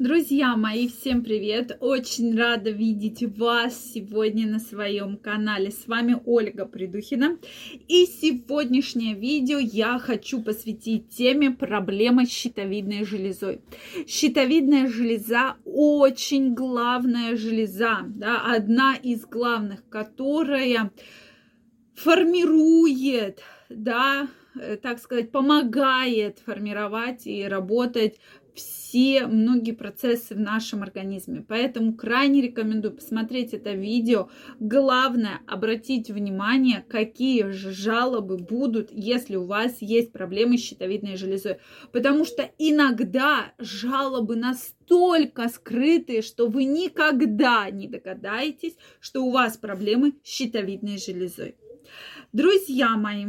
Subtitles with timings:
[0.00, 1.76] Друзья мои, всем привет!
[1.80, 5.70] Очень рада видеть вас сегодня на своем канале.
[5.70, 7.36] С вами Ольга Придухина.
[7.86, 13.60] И сегодняшнее видео я хочу посвятить теме проблемы с щитовидной железой.
[14.06, 20.92] Щитовидная железа очень главная железа, да, одна из главных, которая
[21.94, 24.28] формирует, да,
[24.58, 28.18] э, так сказать, помогает формировать и работать
[28.54, 31.44] все многие процессы в нашем организме.
[31.46, 34.28] Поэтому крайне рекомендую посмотреть это видео.
[34.58, 41.58] Главное обратить внимание, какие жалобы будут, если у вас есть проблемы с щитовидной железой.
[41.92, 50.14] Потому что иногда жалобы настолько скрытые, что вы никогда не догадаетесь, что у вас проблемы
[50.22, 51.56] с щитовидной железой.
[52.32, 53.26] Друзья мои,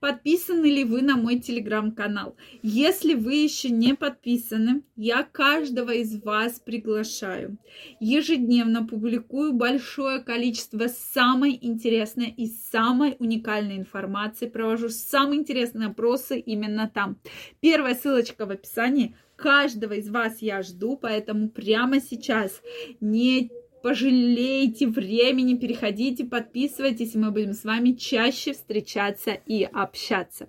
[0.00, 2.36] подписаны ли вы на мой телеграм-канал.
[2.62, 7.58] Если вы еще не подписаны, я каждого из вас приглашаю.
[8.00, 14.46] Ежедневно публикую большое количество самой интересной и самой уникальной информации.
[14.46, 17.18] Провожу самые интересные опросы именно там.
[17.60, 19.16] Первая ссылочка в описании.
[19.36, 22.60] Каждого из вас я жду, поэтому прямо сейчас
[23.00, 30.48] не пожалейте времени, переходите, подписывайтесь, и мы будем с вами чаще встречаться и общаться.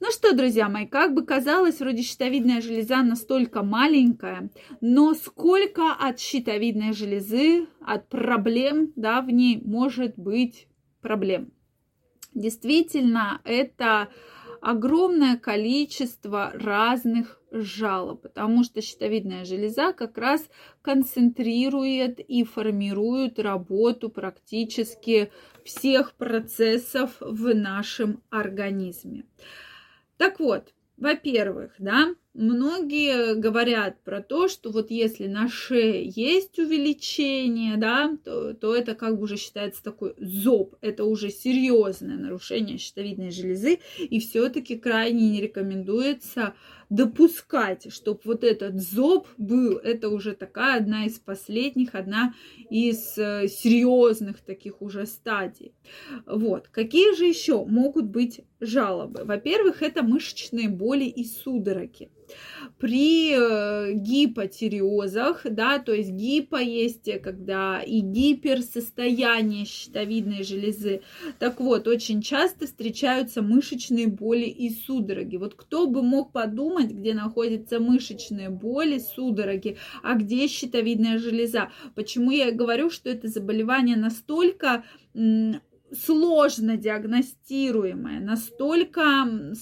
[0.00, 6.20] Ну что, друзья мои, как бы казалось, вроде щитовидная железа настолько маленькая, но сколько от
[6.20, 10.66] щитовидной железы, от проблем, да, в ней может быть
[11.00, 11.52] проблем.
[12.34, 14.08] Действительно, это
[14.64, 20.48] огромное количество разных жалоб, потому что щитовидная железа как раз
[20.80, 25.30] концентрирует и формирует работу практически
[25.66, 29.26] всех процессов в нашем организме.
[30.16, 37.76] Так вот, во-первых, да, многие говорят про то, что вот если на шее есть увеличение,
[37.76, 43.30] да, то, то это как бы уже считается такой зоб, это уже серьезное нарушение щитовидной
[43.30, 46.54] железы, и все-таки крайне не рекомендуется
[46.90, 52.34] допускать, чтобы вот этот зоб был, это уже такая одна из последних, одна
[52.70, 55.72] из э, серьезных таких уже стадий.
[56.26, 56.68] Вот.
[56.68, 59.24] Какие же еще могут быть жалобы?
[59.24, 62.10] Во-первых, это мышечные боли и судороги.
[62.78, 71.02] При э, гипотиреозах, да, то есть гипо есть, когда и гиперсостояние щитовидной железы.
[71.38, 75.36] Так вот, очень часто встречаются мышечные боли и судороги.
[75.36, 81.70] Вот кто бы мог подумать, где находятся мышечные боли, судороги, а где щитовидная железа.
[81.94, 84.84] Почему я говорю, что это заболевание настолько
[85.92, 89.02] сложно диагностируемое, настолько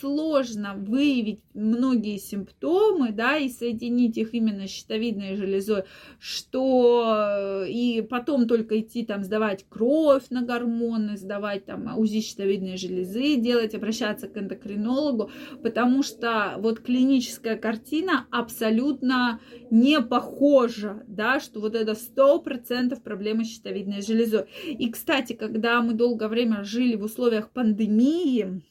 [0.00, 5.84] сложно выявить многие симптомы, да, и соединить их именно с щитовидной железой,
[6.18, 12.76] что э, и потом только идти там сдавать кровь на гормоны, сдавать там УЗИ щитовидной
[12.76, 15.30] железы, делать, обращаться к эндокринологу,
[15.62, 19.40] потому что вот клиническая картина абсолютно
[19.70, 24.46] не похожа, да, что вот это сто процентов проблемы с щитовидной железой.
[24.66, 28.62] И, кстати, когда мы долгое время жили в условиях пандемии,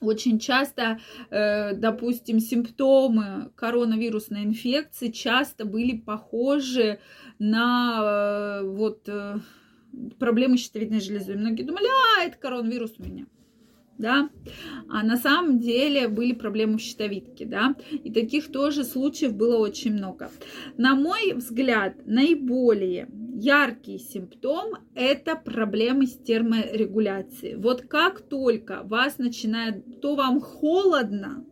[0.00, 1.00] очень часто,
[1.30, 6.98] э, допустим, симптомы коронавирусной инфекции часто были похожи
[7.38, 9.38] на э, вот э,
[10.18, 11.34] проблемы щитовидной железы.
[11.34, 13.26] Многие думали, а, это коронавирус у меня
[13.98, 14.28] да,
[14.90, 19.92] а на самом деле были проблемы в щитовидке, да, и таких тоже случаев было очень
[19.92, 20.30] много.
[20.76, 27.56] На мой взгляд, наиболее яркий симптом– это проблемы с терморегуляцией.
[27.56, 31.44] Вот как только вас начинает, то вам холодно,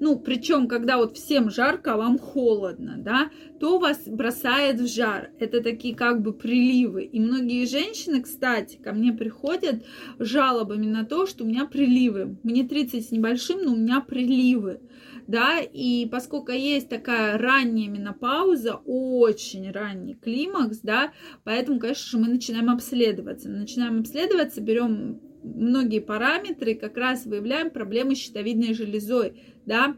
[0.00, 5.30] ну, причем, когда вот всем жарко, а вам холодно, да, то вас бросает в жар.
[5.38, 7.04] Это такие как бы приливы.
[7.04, 9.84] И многие женщины, кстати, ко мне приходят
[10.18, 12.36] жалобами на то, что у меня приливы.
[12.42, 14.80] Мне 30 с небольшим, но у меня приливы
[15.26, 21.12] да, и поскольку есть такая ранняя менопауза, очень ранний климакс, да,
[21.44, 23.48] поэтому, конечно же, мы начинаем обследоваться.
[23.48, 29.96] начинаем обследоваться, берем многие параметры как раз выявляем проблемы с щитовидной железой, да,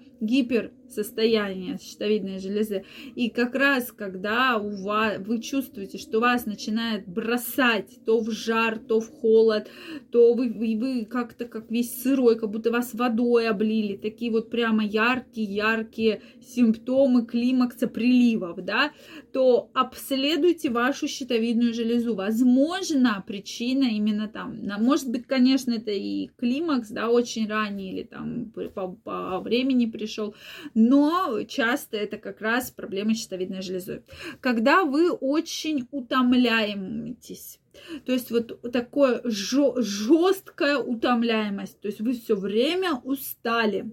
[0.85, 2.85] гиперсостояние щитовидной железы.
[3.15, 8.79] И как раз, когда у вас, вы чувствуете, что вас начинает бросать то в жар,
[8.79, 9.69] то в холод,
[10.11, 14.51] то вы, вы, вы как-то как весь сырой, как будто вас водой облили, такие вот
[14.51, 18.93] прямо яркие-яркие симптомы климакса приливов, да,
[19.33, 22.15] то обследуйте вашу щитовидную железу.
[22.15, 24.59] Возможно, причина именно там.
[24.81, 30.35] Может быть, конечно, это и климакс, да, очень ранний или там по, по времени пришел.
[30.75, 34.03] Но часто это как раз проблемы щитовидной железой.
[34.41, 37.61] Когда вы очень утомляетесь,
[38.05, 43.93] то есть вот такое жесткая утомляемость, то есть вы все время устали.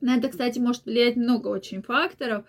[0.00, 2.44] На это, кстати, может влиять много очень факторов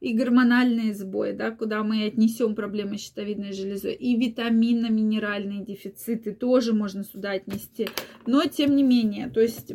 [0.00, 7.04] и гормональные сбои, да, куда мы отнесем проблемы щитовидной железой, и витаминно-минеральные дефициты тоже можно
[7.04, 7.88] сюда отнести.
[8.26, 9.72] Но тем не менее, то есть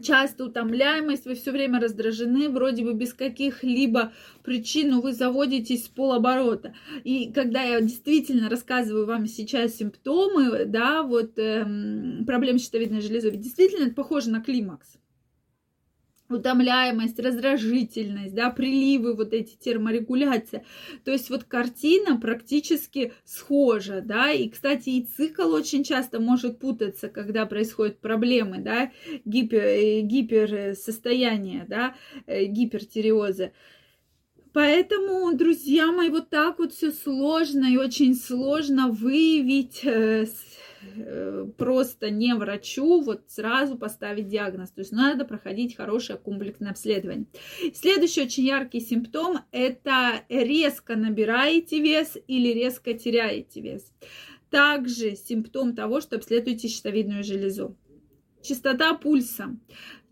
[0.00, 4.12] часто утомляемость, вы все время раздражены, вроде бы без каких-либо
[4.42, 6.74] причин, но вы заводитесь с полоборота.
[7.04, 13.86] И когда я действительно рассказываю вам сейчас симптомы, да, вот эм, проблем щитовидной железы, действительно
[13.86, 14.98] это похоже на климакс
[16.34, 20.64] утомляемость, раздражительность, да, приливы, вот эти терморегуляция.
[21.04, 27.08] То есть вот картина практически схожа, да, и, кстати, и цикл очень часто может путаться,
[27.08, 28.90] когда происходят проблемы, да,
[29.24, 31.94] гипер, э, гиперсостояние, да,
[32.26, 33.52] э, гипертиреоза.
[34.52, 40.26] Поэтому, друзья мои, вот так вот все сложно и очень сложно выявить Э,
[41.56, 44.70] просто не врачу вот сразу поставить диагноз.
[44.70, 47.26] То есть надо проходить хорошее комплексное обследование.
[47.74, 53.92] Следующий очень яркий симптом– это резко набираете вес или резко теряете вес.
[54.50, 57.74] Также симптом того, что обследуете щитовидную железу.
[58.42, 59.56] Частота пульса.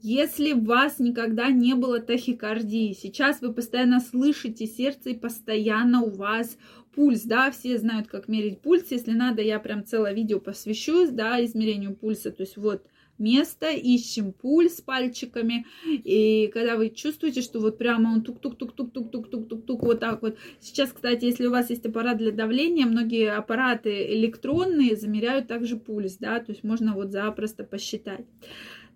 [0.03, 6.11] Если у вас никогда не было тахикардии, сейчас вы постоянно слышите сердце и постоянно у
[6.11, 6.57] вас
[6.95, 8.91] пульс, да, все знают, как мерить пульс.
[8.91, 12.31] Если надо, я прям целое видео посвящу, да, измерению пульса.
[12.31, 12.87] То есть вот
[13.21, 20.23] место, ищем пульс пальчиками, и когда вы чувствуете, что вот прямо он тук-тук-тук-тук-тук-тук-тук-тук, вот так
[20.23, 20.37] вот.
[20.59, 26.17] Сейчас, кстати, если у вас есть аппарат для давления, многие аппараты электронные замеряют также пульс,
[26.17, 28.27] да, то есть можно вот запросто посчитать.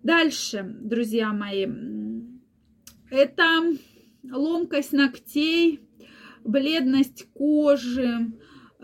[0.03, 1.67] Дальше, друзья мои,
[3.11, 3.45] это
[4.31, 5.81] ломкость ногтей,
[6.45, 8.33] бледность кожи,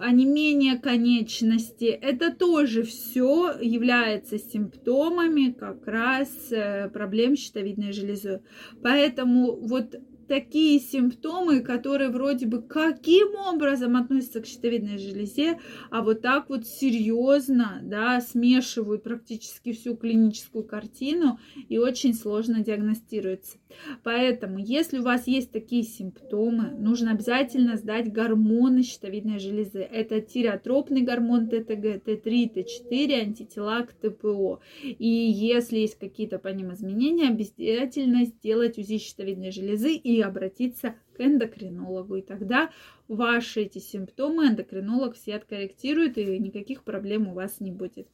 [0.00, 1.84] онемение конечности.
[1.84, 8.42] Это тоже все является симптомами как раз э, проблем щитовидной железы.
[8.82, 9.94] Поэтому вот
[10.30, 15.58] такие симптомы, которые вроде бы каким образом относятся к щитовидной железе,
[15.90, 23.58] а вот так вот серьезно, да, смешивают практически всю клиническую картину и очень сложно диагностируется.
[24.04, 29.80] Поэтому, если у вас есть такие симптомы, нужно обязательно сдать гормоны щитовидной железы.
[29.80, 34.60] Это тиреотропный гормон ТТГ, Т3, Т4, антитела к ТПО.
[34.84, 41.20] И если есть какие-то по ним изменения, обязательно сделать УЗИ щитовидной железы и обратиться к
[41.20, 42.16] эндокринологу.
[42.16, 42.70] И тогда
[43.08, 48.06] ваши эти симптомы эндокринолог все откорректирует, и никаких проблем у вас не будет.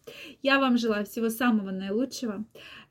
[0.42, 2.44] Я вам желаю всего самого наилучшего.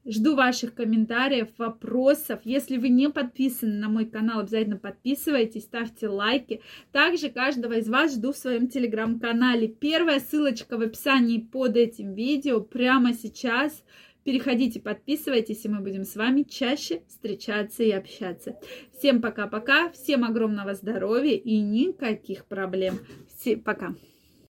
[0.05, 2.41] Жду ваших комментариев, вопросов.
[2.43, 6.61] Если вы не подписаны на мой канал, обязательно подписывайтесь, ставьте лайки.
[6.91, 9.67] Также каждого из вас жду в своем телеграм-канале.
[9.67, 13.83] Первая ссылочка в описании под этим видео прямо сейчас.
[14.25, 18.57] Переходите, подписывайтесь, и мы будем с вами чаще встречаться и общаться.
[18.97, 22.97] Всем пока-пока, всем огромного здоровья и никаких проблем.
[23.27, 23.93] Все, пока.